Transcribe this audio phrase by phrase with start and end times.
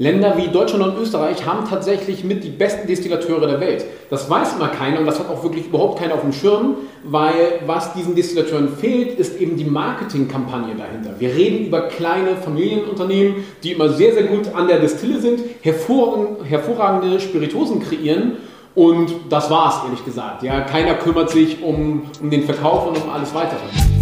[0.00, 3.84] Länder wie Deutschland und Österreich haben tatsächlich mit die besten Destillateure der Welt.
[4.08, 7.60] Das weiß immer keiner und das hat auch wirklich überhaupt keiner auf dem Schirm, weil
[7.66, 11.20] was diesen Destillateuren fehlt, ist eben die Marketingkampagne dahinter.
[11.20, 17.20] Wir reden über kleine Familienunternehmen, die immer sehr, sehr gut an der Destille sind, hervorragende
[17.20, 18.38] Spiritosen kreieren
[18.74, 20.42] und das war's, ehrlich gesagt.
[20.42, 23.99] Ja, keiner kümmert sich um, um den Verkauf und um alles weitere.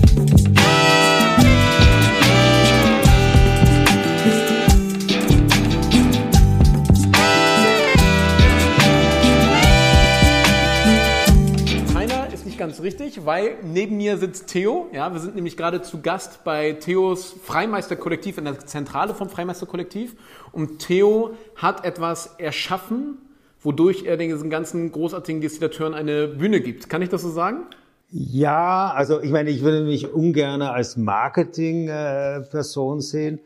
[12.79, 14.87] Ganz richtig, weil neben mir sitzt Theo.
[14.93, 20.15] Ja, wir sind nämlich gerade zu Gast bei Theos Freimeisterkollektiv in der Zentrale vom Freimeisterkollektiv.
[20.53, 23.19] Und Theo hat etwas erschaffen,
[23.63, 26.89] wodurch er den ganzen großartigen Destillateuren eine Bühne gibt.
[26.89, 27.63] Kann ich das so sagen?
[28.11, 33.41] Ja, also ich meine, ich würde mich ungern als Marketing-Person sehen.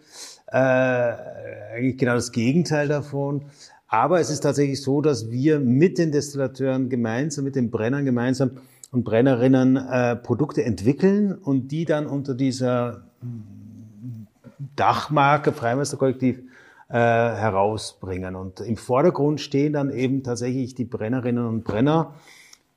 [0.46, 3.46] Äh, eigentlich genau das Gegenteil davon.
[3.88, 8.58] Aber es ist tatsächlich so, dass wir mit den Destillateuren gemeinsam, mit den Brennern gemeinsam
[8.92, 13.02] und Brennerinnen äh, Produkte entwickeln und die dann unter dieser
[14.76, 16.38] Dachmarke Freimeisterkollektiv
[16.88, 18.36] äh, herausbringen.
[18.36, 22.14] Und im Vordergrund stehen dann eben tatsächlich die Brennerinnen und Brenner,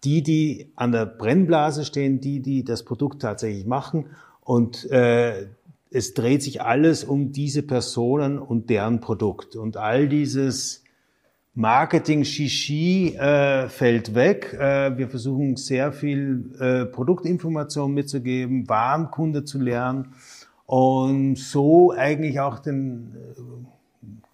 [0.05, 4.05] die, die an der Brennblase stehen, die, die das Produkt tatsächlich machen.
[4.39, 5.47] Und äh,
[5.91, 9.57] es dreht sich alles um diese Personen und deren Produkt.
[9.57, 10.84] Und all dieses
[11.57, 14.53] Marketing Shishi äh, fällt weg.
[14.59, 20.13] Äh, wir versuchen sehr viel äh, Produktinformation mitzugeben, Warenkunde zu lernen
[20.65, 23.41] und so eigentlich auch den äh,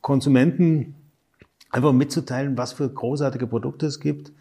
[0.02, 0.95] Konsumenten
[1.69, 4.31] einfach mitzuteilen, was für großartige Produkte es gibt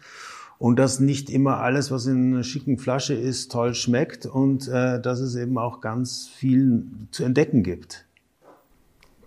[0.57, 4.99] und dass nicht immer alles, was in einer schicken Flasche ist, toll schmeckt und äh,
[4.99, 8.05] dass es eben auch ganz viel zu entdecken gibt.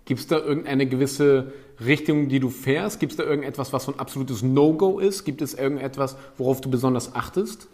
[0.03, 1.53] Gibt es da irgendeine gewisse
[1.83, 2.99] Richtung, die du fährst?
[2.99, 5.25] Gibt es da irgendetwas, was so ein absolutes No-Go ist?
[5.25, 7.67] Gibt es irgendetwas, worauf du besonders achtest?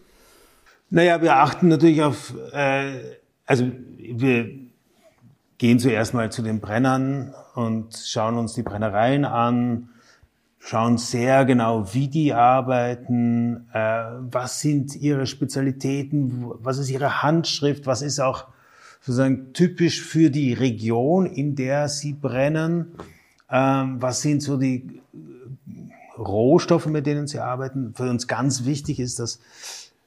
[0.90, 3.00] Naja, wir achten natürlich auf, äh,
[3.46, 4.50] also wir
[5.58, 9.90] gehen zuerst mal zu den Brennern und schauen uns die Brennereien an,
[10.60, 17.86] schauen sehr genau, wie die arbeiten, äh, was sind ihre Spezialitäten, was ist ihre Handschrift,
[17.86, 18.48] was ist auch
[19.02, 22.94] sozusagen typisch für die Region, in der sie brennen.
[23.52, 25.02] Ähm, was sind so die
[26.18, 27.94] Rohstoffe, mit denen sie arbeiten?
[27.96, 29.40] Für uns ganz wichtig ist, dass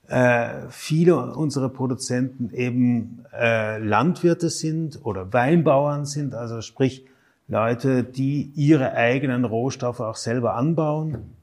[0.09, 7.07] äh, viele unserer Produzenten eben äh, Landwirte sind oder Weinbauern sind, also sprich
[7.49, 11.35] Leute, die ihre eigenen Rohstoffe auch selber anbauen.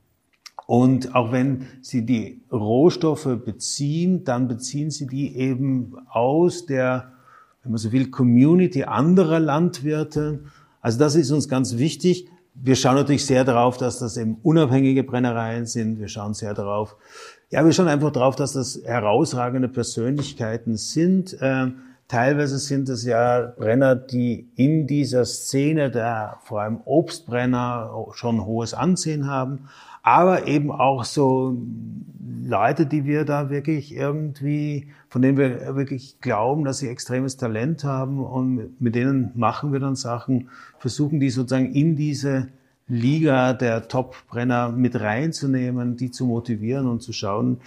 [0.66, 7.12] Und auch wenn sie die Rohstoffe beziehen, dann beziehen sie die eben aus der,
[7.64, 10.40] wenn man so will, Community anderer Landwirte
[10.82, 12.28] also das ist uns ganz wichtig.
[12.54, 16.00] Wir schauen natürlich sehr darauf, dass das eben unabhängige Brennereien sind.
[16.00, 16.98] Wir schauen sehr darauf,
[17.50, 21.38] ja, wir schauen einfach darauf, dass das herausragende Persönlichkeiten sind.
[21.42, 21.76] Ähm,
[22.08, 28.74] teilweise sind es ja Brenner, die in dieser Szene der vor allem Obstbrenner schon hohes
[28.74, 29.70] Ansehen haben,
[30.04, 31.58] aber eben auch so
[32.44, 37.84] Leute, die wir da wirklich irgendwie, von denen wir wirklich glauben, dass sie extremes Talent
[37.84, 40.48] haben und mit denen machen wir dann Sachen,
[40.80, 42.48] versuchen die sozusagen in diese
[42.88, 47.58] Liga der Top-Brenner mit reinzunehmen, die zu motivieren und zu schauen,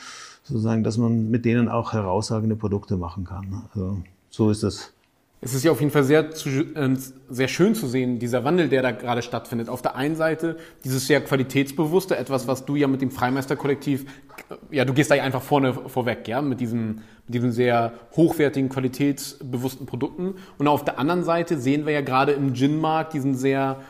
[0.43, 3.65] sozusagen, dass man mit denen auch herausragende Produkte machen kann.
[3.75, 3.99] Also,
[4.31, 4.94] so ist das.
[5.45, 6.97] Es ist ja auf jeden Fall sehr, äh,
[7.29, 9.69] sehr schön zu sehen, dieser Wandel, der da gerade stattfindet.
[9.69, 14.07] Auf der einen Seite dieses sehr qualitätsbewusste, etwas, was du ja mit dem Freimeisterkollektiv,
[14.71, 18.71] ja, du gehst da ja einfach vorne vorweg, ja, mit diesen, mit diesen sehr hochwertigen,
[18.71, 20.37] qualitätsbewussten Produkten.
[20.57, 23.83] Und auf der anderen Seite sehen wir ja gerade im Gin-Markt diesen sehr,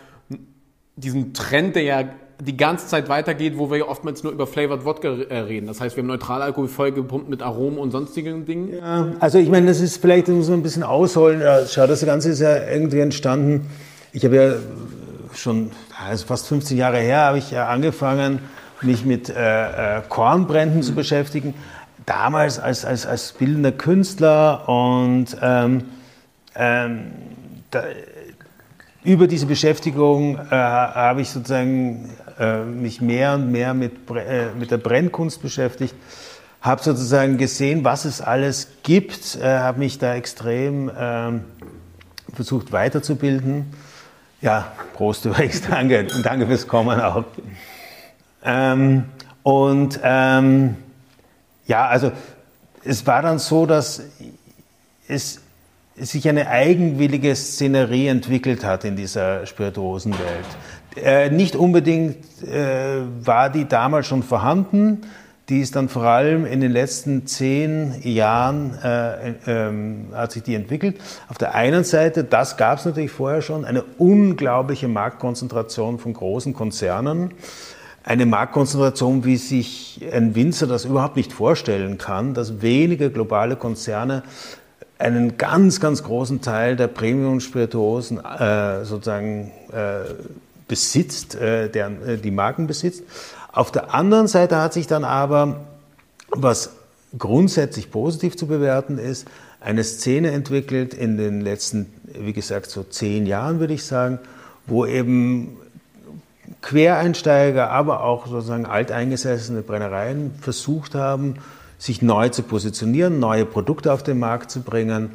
[0.96, 2.04] diesen Trend, der ja
[2.40, 5.66] die ganze Zeit weitergeht, wo wir ja oftmals nur über Flavored Wodka äh, reden.
[5.66, 8.74] Das heißt, wir haben Neutralalkohol voll gepumpt mit Aromen und sonstigen Dingen.
[8.74, 11.42] Ja, also ich meine, das ist vielleicht, das muss man ein bisschen ausholen.
[11.68, 13.70] Schau, das Ganze ist ja irgendwie entstanden.
[14.12, 14.52] Ich habe ja
[15.34, 15.70] schon,
[16.06, 18.40] also fast 15 Jahre her, habe ich ja angefangen,
[18.82, 21.54] mich mit äh, äh, Kornbränden zu beschäftigen.
[22.06, 25.84] Damals als, als, als bildender Künstler und ähm,
[26.54, 27.12] ähm,
[27.70, 27.84] da,
[29.04, 34.70] über diese Beschäftigung äh, habe ich sozusagen äh, mich mehr und mehr mit, äh, mit
[34.70, 35.94] der Brennkunst beschäftigt,
[36.60, 41.44] habe sozusagen gesehen, was es alles gibt, äh, habe mich da extrem ähm,
[42.32, 43.66] versucht weiterzubilden.
[44.40, 47.24] Ja, Prost übrigens, danke und danke fürs Kommen auch.
[48.44, 49.04] Ähm,
[49.42, 50.76] und ähm,
[51.66, 52.12] ja, also
[52.84, 54.02] es war dann so, dass
[55.08, 55.40] es
[55.96, 60.46] sich eine eigenwillige Szenerie entwickelt hat in dieser Spirituosenwelt.
[60.96, 65.02] Äh, nicht unbedingt äh, war die damals schon vorhanden.
[65.50, 70.54] Die ist dann vor allem in den letzten zehn Jahren äh, ähm, hat sich die
[70.54, 70.96] entwickelt.
[71.28, 76.54] Auf der einen Seite, das gab es natürlich vorher schon, eine unglaubliche Marktkonzentration von großen
[76.54, 77.32] Konzernen.
[78.04, 84.22] Eine Marktkonzentration, wie sich ein Winzer das überhaupt nicht vorstellen kann, dass wenige globale Konzerne
[84.98, 90.04] einen ganz, ganz großen Teil der Premium-Spirituosen äh, sozusagen äh,
[90.74, 93.04] besitzt, äh, der, äh, die Marken besitzt.
[93.52, 95.60] Auf der anderen Seite hat sich dann aber,
[96.30, 96.70] was
[97.16, 99.28] grundsätzlich positiv zu bewerten ist,
[99.60, 104.18] eine Szene entwickelt in den letzten, wie gesagt, so zehn Jahren, würde ich sagen,
[104.66, 105.58] wo eben
[106.60, 111.36] Quereinsteiger, aber auch sozusagen alteingesessene Brennereien versucht haben,
[111.78, 115.12] sich neu zu positionieren, neue Produkte auf den Markt zu bringen.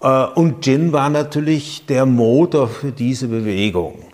[0.00, 4.04] Äh, und Gin war natürlich der Motor für diese Bewegung.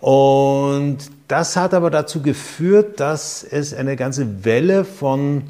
[0.00, 5.42] Und das hat aber dazu geführt, dass es eine ganze Welle von,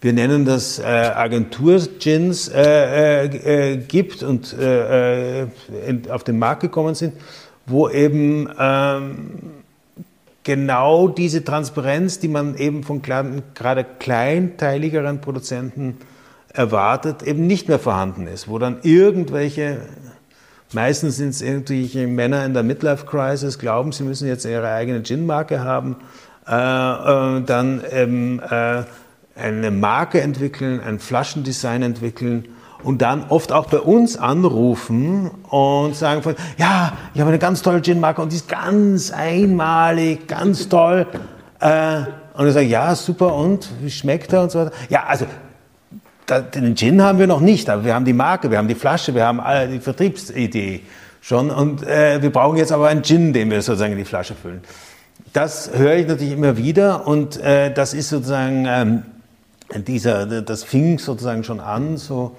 [0.00, 5.46] wir nennen das äh, Agentur-Gins, äh, äh, äh, gibt und äh, äh,
[5.86, 7.14] in, auf den Markt gekommen sind,
[7.66, 9.40] wo eben ähm,
[10.44, 15.98] genau diese Transparenz, die man eben von gerade kleinteiligeren Produzenten
[16.52, 19.80] erwartet, eben nicht mehr vorhanden ist, wo dann irgendwelche
[20.72, 25.60] Meistens sind es irgendwelche Männer in der Midlife-Crisis, glauben, sie müssen jetzt ihre eigene Gin-Marke
[25.60, 25.96] haben,
[26.46, 28.82] äh, äh, dann eben, äh,
[29.34, 32.48] eine Marke entwickeln, ein Flaschendesign entwickeln
[32.82, 37.62] und dann oft auch bei uns anrufen und sagen von, ja, ich habe eine ganz
[37.62, 41.06] tolle Gin-Marke und die ist ganz einmalig, ganz toll.
[41.60, 42.02] Äh,
[42.34, 44.72] und ich sage, ja, super, und wie schmeckt er und so weiter.
[44.88, 45.26] Ja, also
[46.30, 49.14] den Gin haben wir noch nicht, aber wir haben die Marke, wir haben die Flasche,
[49.14, 49.40] wir haben
[49.70, 50.82] die Vertriebsidee
[51.20, 54.34] schon und äh, wir brauchen jetzt aber einen Gin, den wir sozusagen in die Flasche
[54.34, 54.60] füllen.
[55.32, 59.02] Das höre ich natürlich immer wieder und äh, das ist sozusagen ähm,
[59.86, 62.36] dieser, das fing sozusagen schon an, so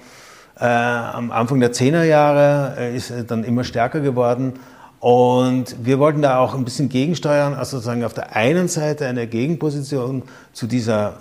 [0.60, 4.54] äh, am Anfang der Zehnerjahre äh, ist dann immer stärker geworden
[5.00, 9.28] und wir wollten da auch ein bisschen gegensteuern, also sozusagen auf der einen Seite eine
[9.28, 11.20] Gegenposition zu dieser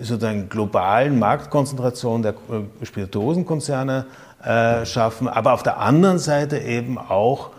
[0.00, 4.06] sozusagen globalen Marktkonzentration der äh, Spirituosenkonzerne
[4.44, 7.50] äh, schaffen, aber auf der anderen Seite eben auch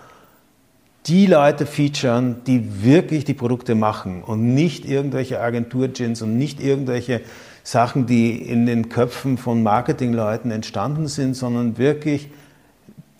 [1.07, 7.21] die Leute featuren, die wirklich die Produkte machen und nicht irgendwelche Agentur-Gins und nicht irgendwelche
[7.63, 12.29] Sachen, die in den Köpfen von Marketingleuten entstanden sind, sondern wirklich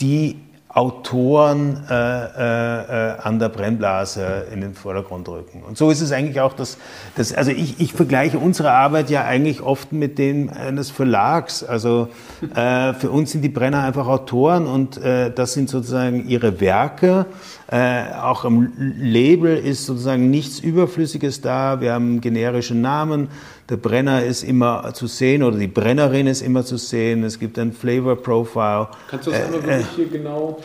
[0.01, 0.37] die
[0.71, 5.63] Autoren äh, äh, äh, an der Brennblase in den Vordergrund rücken.
[5.67, 6.77] Und so ist es eigentlich auch, dass,
[7.15, 11.63] dass also ich, ich vergleiche unsere Arbeit ja eigentlich oft mit dem eines Verlags.
[11.63, 12.09] Also
[12.53, 17.25] äh, für uns sind die Brenner einfach Autoren und äh, das sind sozusagen ihre Werke.
[17.71, 21.81] Äh, auch im Label ist sozusagen nichts Überflüssiges da.
[21.81, 23.29] Wir haben generische Namen.
[23.69, 27.23] Der Brenner ist immer zu sehen oder die Brennerin ist immer zu sehen.
[27.23, 28.87] Es gibt ein Flavor Profile.
[29.07, 30.59] Kannst du das einmal äh, wirklich hier genau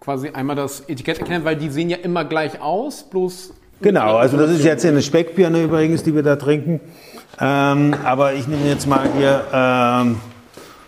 [0.00, 3.54] quasi einmal das Etikett erklären, weil die sehen ja immer gleich aus, bloß.
[3.80, 6.80] Genau, also das ist jetzt eine Speckbirne übrigens, die wir da trinken.
[7.40, 10.20] Ähm, aber ich nehme jetzt mal hier, ähm,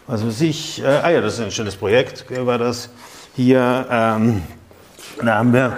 [0.07, 2.91] was weiß ich, äh, ah ja, das ist ein schönes Projekt, war das
[3.35, 3.87] hier.
[3.91, 4.43] Ähm,
[5.21, 5.77] da haben wir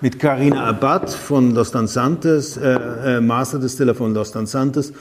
[0.00, 4.92] mit Carina Abad von Los Danzantes, äh, äh, Master Distiller von Los Danzantes,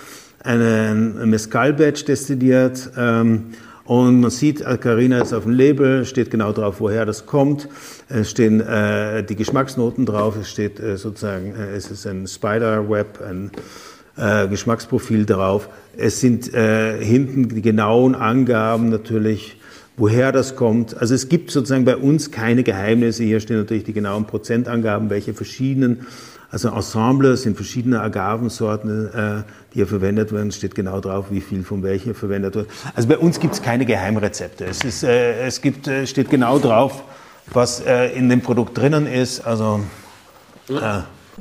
[0.43, 2.91] einen Mescal-Badge destilliert.
[2.97, 3.47] Ähm,
[3.83, 7.67] und man sieht, äh, Carina ist auf dem Label, steht genau drauf, woher das kommt.
[8.09, 13.19] Es stehen äh, die Geschmacksnoten drauf, es steht äh, sozusagen, äh, es ist ein Spiderweb,
[13.21, 13.51] ein
[14.17, 15.69] äh, Geschmacksprofil drauf.
[15.97, 19.57] Es sind äh, hinten die genauen Angaben natürlich
[19.97, 20.97] woher das kommt.
[20.97, 23.23] Also es gibt sozusagen bei uns keine Geheimnisse.
[23.23, 26.05] Hier stehen natürlich die genauen Prozentangaben, welche verschiedenen,
[26.51, 30.51] also Ensemble sind verschiedene Agavensorten, äh, die hier verwendet werden.
[30.51, 32.69] Steht genau drauf, wie viel von welcher verwendet wird.
[32.95, 34.65] Also bei uns gibt es keine Geheimrezepte.
[34.65, 37.03] Es, ist, äh, es gibt, äh, steht genau drauf,
[37.53, 37.79] was
[38.15, 39.45] in dem Produkt drinnen ist.
[39.45, 39.81] Also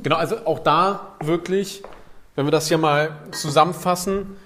[0.03, 1.83] Genau, also auch da wirklich,
[2.35, 4.37] wenn wir das hier mal zusammenfassen,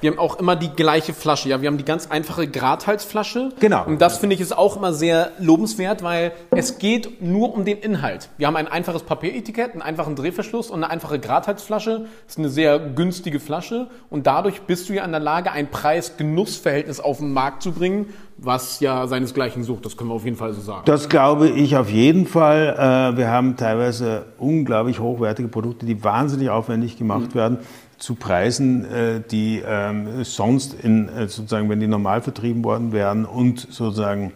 [0.00, 1.48] wir haben auch immer die gleiche Flasche.
[1.48, 3.50] Ja, wir haben die ganz einfache Gradhalsflasche.
[3.60, 3.84] Genau.
[3.84, 7.78] Und das finde ich ist auch immer sehr lobenswert, weil es geht nur um den
[7.78, 8.28] Inhalt.
[8.38, 12.06] Wir haben ein einfaches Papieretikett, einen einfachen Drehverschluss und eine einfache Gradhalsflasche.
[12.26, 15.70] Das ist eine sehr günstige Flasche und dadurch bist du ja in der Lage, ein
[15.70, 19.84] Preis-Genuss-Verhältnis auf den Markt zu bringen, was ja seinesgleichen sucht.
[19.84, 20.82] Das können wir auf jeden Fall so sagen.
[20.84, 22.74] Das glaube ich auf jeden Fall.
[23.14, 27.38] Äh, wir haben teilweise unglaublich hochwertige Produkte, die wahnsinnig aufwendig gemacht mhm.
[27.38, 27.58] werden
[27.98, 33.24] zu Preisen, äh, die ähm, sonst in, äh, sozusagen, wenn die normal vertrieben worden wären
[33.24, 34.32] und sozusagen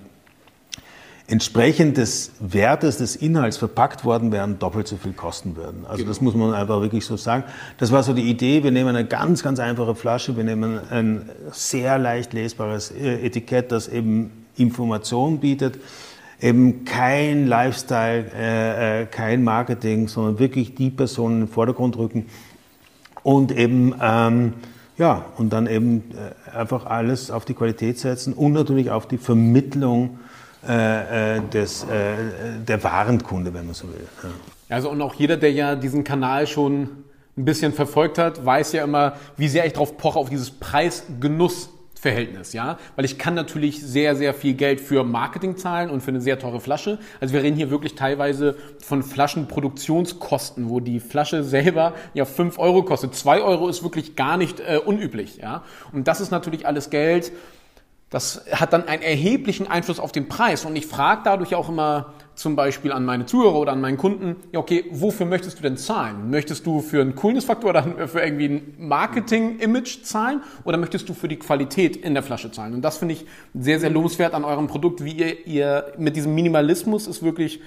[1.29, 5.87] entsprechend des Wertes des Inhalts verpackt worden wären, doppelt so viel kosten würden.
[5.89, 7.45] Also das muss man einfach wirklich so sagen.
[7.79, 8.65] Das war so die Idee.
[8.65, 13.71] Wir nehmen eine ganz, ganz einfache Flasche, wir nehmen ein sehr leicht lesbares äh, Etikett,
[13.71, 15.79] das eben Information bietet,
[16.39, 22.27] eben kein Lifestyle, kein Marketing, sondern wirklich die Person in den Vordergrund rücken
[23.23, 24.55] und eben ähm,
[24.99, 29.19] ja und dann eben äh, einfach alles auf die Qualität setzen und natürlich auf die
[29.19, 30.19] Vermittlung
[30.67, 32.15] äh, äh, des, äh,
[32.67, 34.07] der Warenkunde, wenn man so will.
[34.23, 34.77] Ja.
[34.77, 36.83] Also und auch jeder, der ja diesen Kanal schon
[37.37, 41.71] ein bisschen verfolgt hat, weiß ja immer, wie sehr ich darauf poche, auf dieses Preis-Genuss
[42.03, 46.11] Verhältnis, ja, weil ich kann natürlich sehr, sehr viel Geld für Marketing zahlen und für
[46.11, 46.99] eine sehr teure Flasche.
[47.21, 52.83] Also wir reden hier wirklich teilweise von Flaschenproduktionskosten, wo die Flasche selber ja fünf Euro
[52.83, 53.15] kostet.
[53.15, 55.63] Zwei Euro ist wirklich gar nicht äh, unüblich, ja.
[55.93, 57.31] Und das ist natürlich alles Geld,
[58.11, 60.65] das hat dann einen erheblichen Einfluss auf den Preis.
[60.65, 64.37] Und ich frage dadurch auch immer zum Beispiel an meine Zuhörer oder an meinen Kunden,
[64.53, 66.31] ja okay, wofür möchtest du denn zahlen?
[66.31, 71.29] Möchtest du für einen Coolness-Faktor oder für irgendwie ein Marketing-Image zahlen oder möchtest du für
[71.29, 72.75] die Qualität in der Flasche zahlen?
[72.75, 76.35] Und das finde ich sehr, sehr lobenswert an eurem Produkt, wie ihr, ihr mit diesem
[76.35, 77.61] Minimalismus es wirklich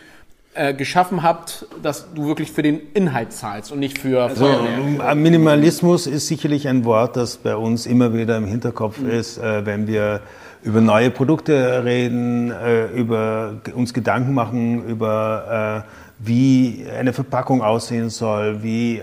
[0.58, 4.68] äh, geschaffen habt, dass du wirklich für den Inhalt zahlst und nicht für also,
[5.14, 9.10] Minimalismus ist sicherlich ein Wort, das bei uns immer wieder im Hinterkopf mhm.
[9.10, 10.22] ist, äh, wenn wir
[10.66, 15.86] über neue Produkte reden, äh, über uns Gedanken machen über
[16.18, 19.02] wie eine Verpackung aussehen soll, wie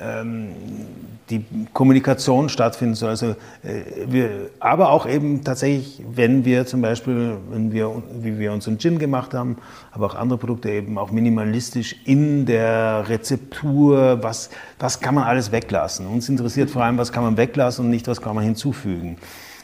[0.00, 0.48] ähm,
[1.30, 3.10] die Kommunikation stattfinden soll.
[3.10, 3.26] Also,
[3.62, 8.78] äh, wir, aber auch eben tatsächlich, wenn wir zum Beispiel, wenn wir, wie wir unseren
[8.78, 9.56] Gin gemacht haben,
[9.90, 15.52] aber auch andere Produkte eben auch minimalistisch in der Rezeptur, was, was kann man alles
[15.52, 16.06] weglassen.
[16.06, 19.16] Uns interessiert vor allem, was kann man weglassen und nicht, was kann man hinzufügen.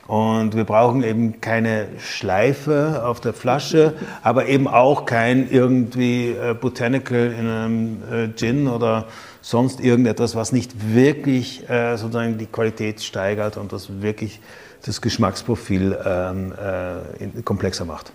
[0.09, 6.55] Und wir brauchen eben keine Schleife auf der Flasche, aber eben auch kein irgendwie äh,
[6.55, 9.05] Botanical in einem äh, Gin oder
[9.43, 14.41] sonst irgendetwas, was nicht wirklich äh, sozusagen die Qualität steigert und das wirklich
[14.87, 18.11] das Geschmacksprofil ähm, äh, komplexer macht.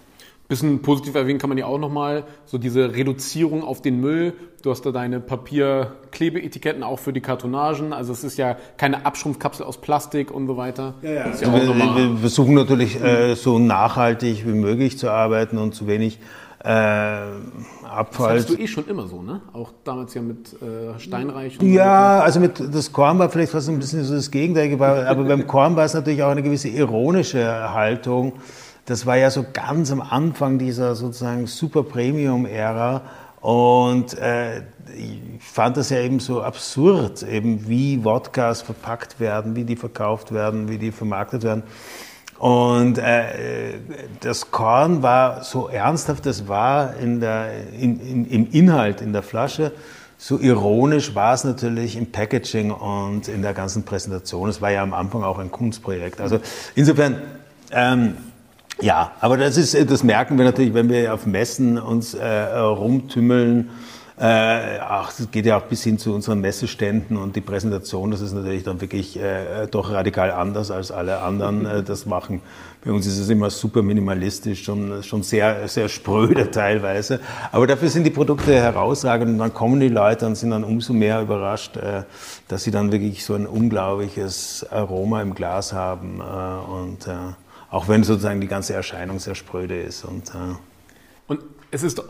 [0.49, 4.33] Bisschen positiv erwähnen kann man ja auch nochmal, so diese Reduzierung auf den Müll.
[4.61, 7.93] Du hast da deine Papierklebeetiketten auch für die Kartonagen.
[7.93, 10.95] Also es ist ja keine Abschrumpfkapsel aus Plastik und so weiter.
[11.01, 11.25] Ja, ja.
[11.27, 16.19] ja wir, wir, versuchen natürlich äh, so nachhaltig wie möglich zu arbeiten und zu wenig
[16.63, 18.35] äh, Abfall.
[18.35, 19.41] Das hattest du eh schon immer so, ne?
[19.51, 21.59] Auch damals ja mit äh, Steinreich.
[21.59, 22.23] Und ja, so.
[22.23, 25.75] also mit das Korn war vielleicht fast ein bisschen so das Gegenteil, aber beim Korn
[25.75, 28.33] war es natürlich auch eine gewisse ironische Haltung.
[28.85, 33.01] Das war ja so ganz am Anfang dieser sozusagen Super Premium-Ära
[33.39, 34.59] und äh,
[34.95, 40.33] ich fand das ja eben so absurd, eben wie Wodkas verpackt werden, wie die verkauft
[40.33, 41.63] werden, wie die vermarktet werden.
[42.39, 43.79] Und äh,
[44.19, 49.23] das Korn war so ernsthaft, das war in der, in, in, im Inhalt, in der
[49.23, 49.71] Flasche.
[50.17, 54.49] So ironisch war es natürlich im Packaging und in der ganzen Präsentation.
[54.49, 56.21] Es war ja am Anfang auch ein Kunstprojekt.
[56.21, 56.39] Also
[56.75, 57.21] insofern,
[57.71, 58.15] ähm,
[58.81, 63.69] ja, aber das ist, das merken wir natürlich, wenn wir auf Messen uns äh, rumtümmeln
[64.15, 68.21] äh, ach, das geht ja auch bis hin zu unseren Messeständen und die Präsentation, das
[68.21, 72.41] ist natürlich dann wirklich äh, doch radikal anders als alle anderen äh, das machen.
[72.85, 77.21] Bei uns ist es immer super minimalistisch, schon, schon sehr, sehr spröde teilweise.
[77.51, 80.93] Aber dafür sind die Produkte herausragend und dann kommen die Leute und sind dann umso
[80.93, 82.03] mehr überrascht, äh,
[82.47, 87.11] dass sie dann wirklich so ein unglaubliches Aroma im Glas haben äh, und äh,
[87.73, 90.05] auch wenn sozusagen die ganze Erscheinung sehr spröde ist.
[90.05, 90.55] Und, äh,
[91.27, 92.01] und es ist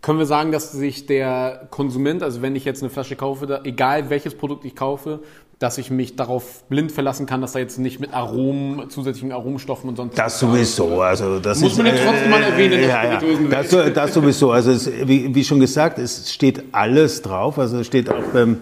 [0.00, 3.62] können wir sagen, dass sich der Konsument, also wenn ich jetzt eine Flasche kaufe, da,
[3.64, 5.18] egal welches Produkt ich kaufe,
[5.58, 9.90] dass ich mich darauf blind verlassen kann, dass da jetzt nicht mit Aromen, zusätzlichen Aromenstoffen
[9.90, 12.78] und sonst Das sowieso, also das muss ist, man ja trotzdem mal erwähnen.
[12.78, 13.20] Äh, ja, ja.
[13.50, 17.88] Das, das, sowieso, also es, wie, wie, schon gesagt, es steht alles drauf, also es
[17.88, 18.60] steht auch beim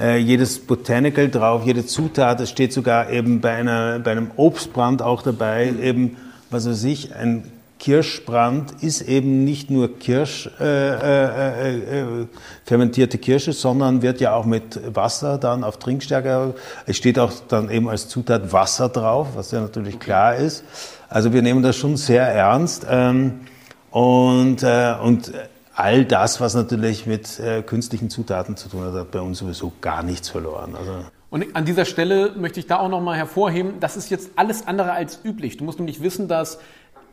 [0.00, 5.02] äh, jedes Botanical drauf, jede Zutat, es steht sogar eben bei einer bei einem Obstbrand
[5.02, 6.16] auch dabei, eben
[6.50, 7.44] was weiß ich, ein
[7.78, 12.26] Kirschbrand ist eben nicht nur Kirsch, äh, äh, äh,
[12.64, 16.54] fermentierte Kirsche, sondern wird ja auch mit Wasser dann auf Trinkstärke.
[16.86, 20.64] Es steht auch dann eben als Zutat Wasser drauf, was ja natürlich klar ist.
[21.08, 23.40] Also wir nehmen das schon sehr ernst ähm,
[23.90, 25.32] und, äh, und
[25.78, 29.72] all das, was natürlich mit äh, künstlichen Zutaten zu tun hat, hat bei uns sowieso
[29.80, 30.74] gar nichts verloren.
[30.74, 34.66] Also und an dieser Stelle möchte ich da auch nochmal hervorheben, das ist jetzt alles
[34.66, 35.58] andere als üblich.
[35.58, 36.58] Du musst nämlich wissen, dass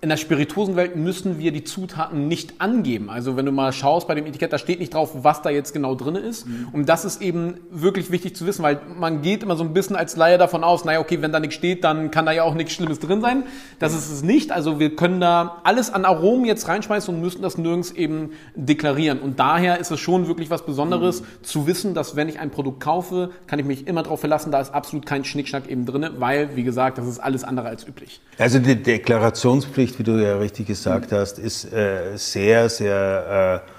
[0.05, 3.09] in der Spirituosenwelt müssen wir die Zutaten nicht angeben.
[3.09, 5.73] Also wenn du mal schaust bei dem Etikett, da steht nicht drauf, was da jetzt
[5.73, 6.45] genau drin ist.
[6.45, 6.67] Mhm.
[6.73, 9.95] Und das ist eben wirklich wichtig zu wissen, weil man geht immer so ein bisschen
[9.95, 12.53] als Laie davon aus, naja, okay, wenn da nichts steht, dann kann da ja auch
[12.53, 13.45] nichts Schlimmes drin sein.
[13.79, 14.51] Das ist es nicht.
[14.51, 19.21] Also wir können da alles an Aromen jetzt reinschmeißen und müssen das nirgends eben deklarieren.
[19.21, 21.25] Und daher ist es schon wirklich was Besonderes mhm.
[21.41, 24.61] zu wissen, dass wenn ich ein Produkt kaufe, kann ich mich immer darauf verlassen, da
[24.61, 28.21] ist absolut kein Schnickschnack eben drin, weil, wie gesagt, das ist alles andere als üblich.
[28.37, 33.71] Also die Deklarationspflicht, wie du ja richtig gesagt hast, ist äh, sehr, sehr äh,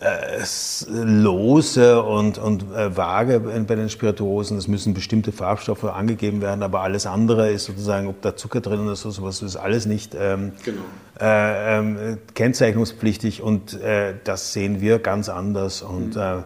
[0.00, 0.42] äh,
[0.88, 4.56] lose und, und äh, vage bei den Spirituosen.
[4.56, 8.88] Es müssen bestimmte Farbstoffe angegeben werden, aber alles andere ist sozusagen, ob da Zucker drin
[8.88, 10.80] ist oder sowas, ist alles nicht ähm, genau.
[11.20, 16.44] Äh, ähm, kennzeichnungspflichtig und äh, das sehen wir ganz anders und mhm.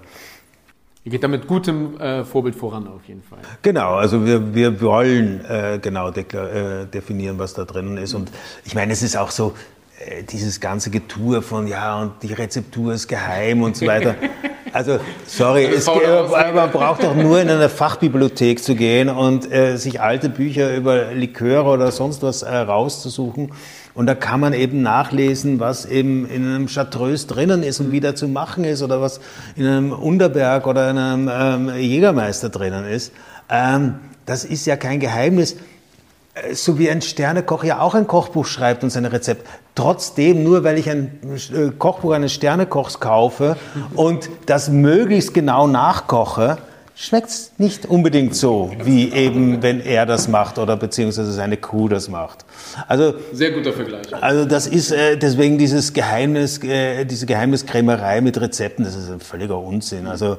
[1.04, 3.40] Ihr geht da mit gutem äh, Vorbild voran auf jeden Fall.
[3.60, 8.14] Genau, also wir, wir wollen äh, genau äh, definieren, was da drin ist.
[8.14, 8.32] Und
[8.64, 9.52] ich meine, es ist auch so,
[9.98, 14.14] äh, dieses ganze Getue von, ja, und die Rezeptur ist geheim und so weiter.
[14.74, 20.00] Also, sorry, es, man braucht doch nur in eine Fachbibliothek zu gehen und äh, sich
[20.00, 23.52] alte Bücher über Liköre oder sonst was äh, rauszusuchen
[23.94, 28.00] und da kann man eben nachlesen, was eben in einem Chartreuse drinnen ist und wie
[28.00, 29.20] da zu machen ist oder was
[29.54, 33.12] in einem Unterberg oder in einem ähm, Jägermeister drinnen ist.
[33.48, 33.94] Ähm,
[34.26, 35.56] das ist ja kein Geheimnis.
[36.34, 39.46] Äh, so wie ein Sternekoch ja auch ein Kochbuch schreibt und sein Rezept.
[39.74, 43.56] Trotzdem, nur weil ich ein äh, Kochbuch eines Sternekochs kaufe
[43.94, 46.58] und das möglichst genau nachkoche,
[46.96, 51.88] schmeckt es nicht unbedingt so, wie eben, wenn er das macht oder beziehungsweise seine Crew
[51.88, 52.44] das macht.
[52.86, 54.14] Also, Sehr guter Vergleich.
[54.20, 59.20] Also das ist äh, deswegen dieses Geheimnis, äh, diese Geheimniskrämerei mit Rezepten, das ist ein
[59.20, 60.06] völliger Unsinn.
[60.06, 60.38] Also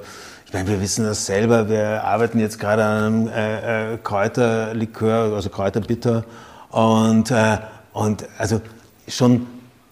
[0.56, 5.50] meine, wir wissen das selber, wir arbeiten jetzt gerade an einem äh, äh, Kräuterlikör, also
[5.50, 6.24] Kräuterbitter
[6.70, 7.58] und, äh,
[7.92, 8.62] und also
[9.06, 9.48] schon,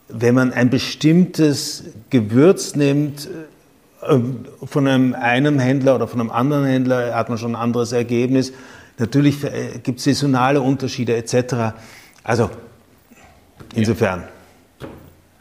[0.08, 3.27] wenn man ein bestimmtes Gewürz nimmt,
[4.08, 7.91] ähm, von einem, einem Händler oder von einem anderen Händler hat man schon ein anderes
[7.91, 8.53] Ergebnis.
[8.98, 11.75] Natürlich äh, gibt es saisonale Unterschiede etc.
[12.24, 12.50] Also
[13.75, 14.24] insofern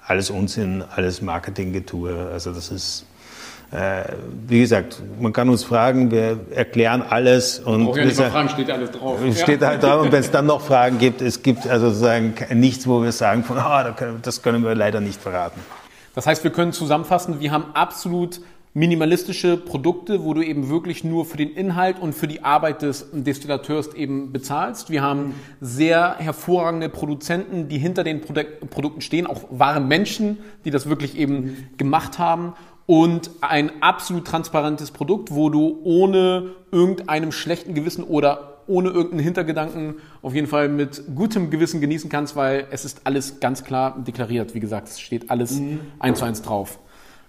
[0.05, 2.31] alles Unsinn, alles Marketinggetue.
[2.33, 3.12] Also das ist, äh,
[4.49, 8.91] wie gesagt, man kann uns fragen, wir erklären alles und ja nicht fragen, steht alles
[8.91, 9.19] drauf.
[9.35, 9.69] Steht ja.
[9.69, 13.02] halt drauf und wenn es dann noch Fragen gibt, es gibt also sozusagen nichts, wo
[13.02, 15.61] wir sagen, von, oh, das können wir leider nicht verraten.
[16.15, 18.43] Das heißt, wir können zusammenfassen, wir haben absolut
[18.75, 23.06] minimalistische Produkte, wo du eben wirklich nur für den Inhalt und für die Arbeit des
[23.13, 24.89] Destillateurs eben bezahlst.
[24.89, 30.89] Wir haben sehr hervorragende Produzenten, die hinter den Produkten stehen, auch wahre Menschen, die das
[30.89, 32.54] wirklich eben gemacht haben.
[32.93, 39.95] Und ein absolut transparentes Produkt, wo du ohne irgendeinem schlechten Gewissen oder ohne irgendeinen Hintergedanken
[40.21, 44.55] auf jeden Fall mit gutem Gewissen genießen kannst, weil es ist alles ganz klar deklariert.
[44.55, 45.81] Wie gesagt, es steht alles mhm.
[46.00, 46.78] eins zu eins drauf.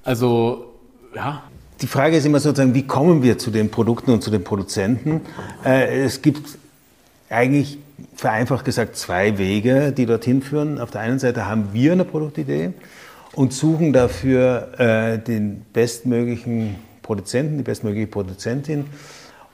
[0.04, 0.74] Also
[1.16, 1.44] ja.
[1.80, 5.22] Die Frage ist immer sozusagen, wie kommen wir zu den Produkten und zu den Produzenten?
[5.64, 6.58] Äh, es gibt
[7.30, 7.78] eigentlich
[8.18, 10.78] vereinfacht gesagt zwei Wege, die dorthin führen.
[10.78, 12.74] Auf der einen Seite haben wir eine Produktidee
[13.36, 18.86] und suchen dafür äh, den bestmöglichen Produzenten, die bestmögliche Produzentin.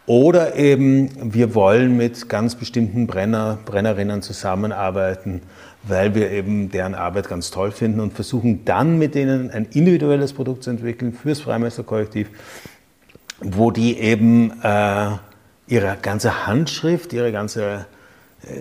[0.06, 5.42] Oder eben wir wollen mit ganz bestimmten Brenner, Brennerinnen zusammenarbeiten,
[5.84, 10.34] weil wir eben deren Arbeit ganz toll finden und versuchen dann mit denen ein individuelles
[10.34, 12.30] Produkt zu entwickeln fürs Freimeisterkollektiv,
[13.40, 15.12] wo die eben äh,
[15.68, 17.86] ihre ganze Handschrift, ihre ganze,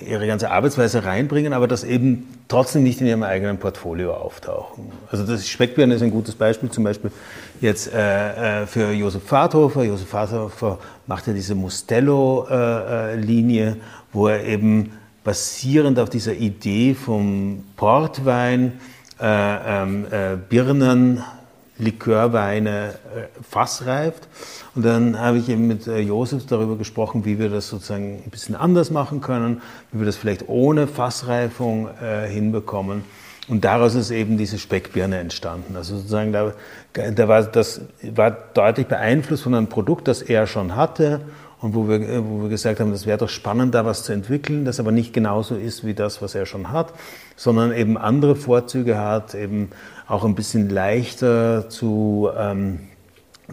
[0.07, 4.91] ihre ganze Arbeitsweise reinbringen, aber das eben trotzdem nicht in ihrem eigenen Portfolio auftauchen.
[5.11, 7.11] Also das Speckbirne ist ein gutes Beispiel, zum Beispiel
[7.61, 9.85] jetzt äh, äh für Josef Fahrthofer.
[9.85, 13.77] Josef Fahrthofer macht ja diese Mustello-Linie, äh
[14.13, 18.73] wo er eben basierend auf dieser Idee vom Portwein,
[19.21, 21.23] äh, ähm, äh, Birnen,
[21.79, 24.29] Likörweine äh, fassreift.
[24.75, 28.31] Und dann habe ich eben mit äh, Josef darüber gesprochen, wie wir das sozusagen ein
[28.31, 29.63] bisschen anders machen können,
[29.93, 33.05] wie wir das vielleicht ohne Fassreifung äh, hinbekommen.
[33.49, 35.75] Und daraus ist eben diese Speckbirne entstanden.
[35.77, 36.53] Also sozusagen, da,
[36.93, 41.23] da war, das war deutlich beeinflusst von einem Produkt, das er schon hatte
[41.61, 44.65] und wo wir, wo wir gesagt haben, das wäre doch spannend, da was zu entwickeln,
[44.65, 46.93] das aber nicht genauso ist wie das, was er schon hat,
[47.37, 49.71] sondern eben andere Vorzüge hat, eben
[50.07, 52.81] auch ein bisschen leichter zu, ähm,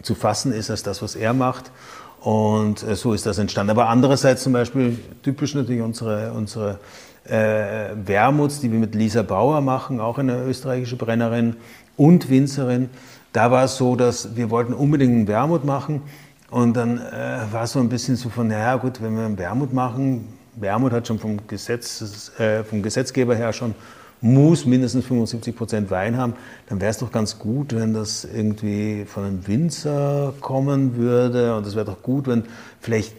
[0.02, 1.72] zu fassen ist als das, was er macht.
[2.20, 3.70] Und äh, so ist das entstanden.
[3.70, 6.78] Aber andererseits zum Beispiel, typisch natürlich unsere, unsere
[7.24, 11.56] äh, Wermuts, die wir mit Lisa Bauer machen, auch eine österreichische Brennerin
[11.96, 12.88] und Winzerin.
[13.32, 16.02] Da war es so, dass wir wollten unbedingt einen Wermut machen
[16.50, 19.72] und dann äh, war es so ein bisschen so von, naja gut, wenn wir Wermut
[19.72, 23.74] machen, Wermut hat schon vom, Gesetz, äh, vom Gesetzgeber her schon
[24.20, 26.34] muss mindestens 75 Prozent Wein haben,
[26.68, 31.54] dann wäre es doch ganz gut, wenn das irgendwie von einem Winzer kommen würde.
[31.56, 32.44] Und es wäre doch gut, wenn
[32.80, 33.14] vielleicht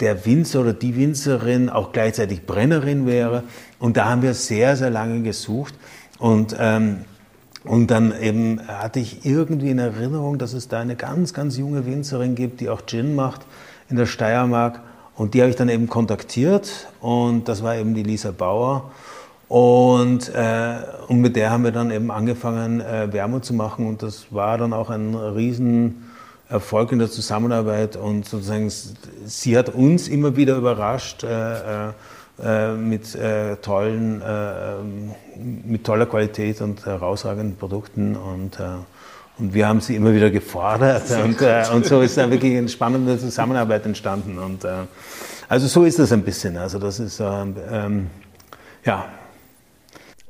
[0.00, 3.44] der Winzer oder die Winzerin auch gleichzeitig Brennerin wäre.
[3.78, 5.74] Und da haben wir sehr, sehr lange gesucht.
[6.18, 7.04] Und, ähm,
[7.64, 11.86] und dann eben hatte ich irgendwie in Erinnerung, dass es da eine ganz, ganz junge
[11.86, 13.46] Winzerin gibt, die auch Gin macht
[13.90, 14.80] in der Steiermark.
[15.16, 18.92] Und die habe ich dann eben kontaktiert und das war eben die Lisa Bauer.
[19.48, 20.76] Und, äh,
[21.08, 24.58] und mit der haben wir dann eben angefangen, äh, Wermut zu machen und das war
[24.58, 31.24] dann auch ein Riesenerfolg in der Zusammenarbeit und sozusagen sie hat uns immer wieder überrascht
[31.24, 31.88] äh,
[32.42, 34.74] äh, mit äh, tollen, äh,
[35.66, 38.58] mit toller Qualität und herausragenden Produkten und
[39.38, 42.68] und wir haben sie immer wieder gefordert und, äh, und so ist da wirklich eine
[42.68, 44.36] spannende Zusammenarbeit entstanden.
[44.38, 44.70] Und, äh,
[45.48, 46.56] also so ist das ein bisschen.
[46.56, 48.06] Also das ist, ähm, ähm,
[48.84, 49.06] ja.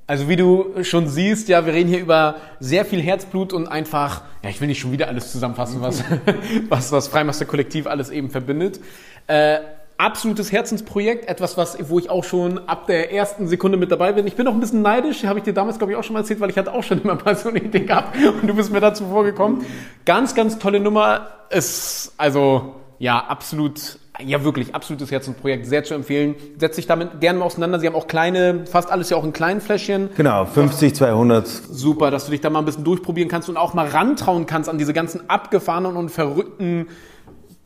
[0.06, 4.22] Also wie du schon siehst, ja, wir reden hier über sehr viel Herzblut und einfach,
[4.42, 6.04] ja, ich will nicht schon wieder alles zusammenfassen, was,
[6.68, 8.80] was was Freimaster Kollektiv alles eben verbindet.
[9.26, 9.58] Äh,
[9.98, 14.26] absolutes Herzensprojekt, etwas, was, wo ich auch schon ab der ersten Sekunde mit dabei bin.
[14.26, 16.20] Ich bin auch ein bisschen neidisch, habe ich dir damals, glaube ich, auch schon mal
[16.20, 18.72] erzählt, weil ich hatte auch schon immer mal so eine Idee gehabt und du bist
[18.72, 19.66] mir dazu vorgekommen.
[20.06, 21.28] Ganz, ganz tolle Nummer.
[21.50, 26.36] Ist, also, ja, absolut, ja wirklich, absolutes Herzensprojekt, sehr zu empfehlen.
[26.58, 27.80] Setz dich damit gerne mal auseinander.
[27.80, 30.10] Sie haben auch kleine, fast alles ja auch in kleinen Fläschchen.
[30.16, 31.46] Genau, 50, 200.
[31.48, 34.68] Super, dass du dich da mal ein bisschen durchprobieren kannst und auch mal rantrauen kannst
[34.68, 36.86] an diese ganzen abgefahrenen und verrückten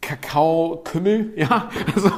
[0.02, 2.10] Kakao-Kümmel, ja, also,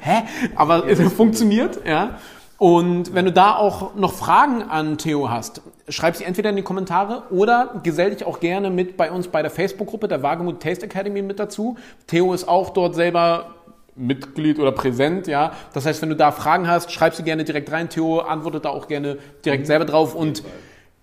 [0.00, 0.24] hä?
[0.54, 2.18] Aber es funktioniert, ja.
[2.58, 6.62] Und wenn du da auch noch Fragen an Theo hast, schreib sie entweder in die
[6.62, 10.84] Kommentare oder gesell dich auch gerne mit bei uns bei der Facebook-Gruppe der Wagemut Taste
[10.84, 11.76] Academy mit dazu.
[12.08, 13.54] Theo ist auch dort selber
[13.94, 15.52] Mitglied oder präsent, ja.
[15.72, 17.88] Das heißt, wenn du da Fragen hast, schreib sie gerne direkt rein.
[17.88, 20.42] Theo antwortet da auch gerne direkt selber drauf und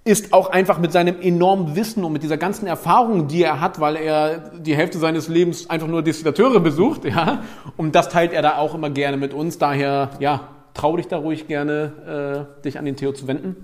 [0.06, 3.80] ist auch einfach mit seinem enormen Wissen und mit dieser ganzen Erfahrung, die er hat,
[3.80, 7.42] weil er die Hälfte seines Lebens einfach nur Destillateure besucht, ja,
[7.76, 9.58] und das teilt er da auch immer gerne mit uns.
[9.58, 13.56] Daher, ja, trau dich da ruhig gerne, äh, dich an den Theo zu wenden.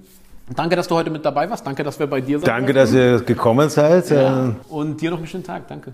[0.55, 1.65] Danke, dass du heute mit dabei warst.
[1.65, 2.47] Danke, dass wir bei dir sind.
[2.47, 4.09] Danke, dass ihr gekommen seid.
[4.09, 4.55] Ja.
[4.67, 5.67] Und dir noch einen schönen Tag.
[5.67, 5.93] Danke.